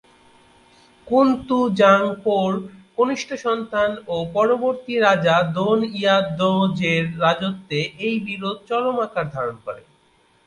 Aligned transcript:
কুন-তু-ব্জাং-পোর 1.07 2.51
কনিষ্ঠ 2.97 3.29
সন্তান 3.45 3.89
ও 4.07 4.15
পরবর্তী 4.33 4.93
রাজা 4.99 5.35
দোন-য়োদ-র্দো-র্জের 5.55 7.03
রাজত্বে 7.23 7.79
এই 8.05 8.15
বিরোধ 8.27 8.57
চরম 8.69 8.97
আকার 8.99 9.25
ধারণ 9.35 9.55
করে। 9.65 9.81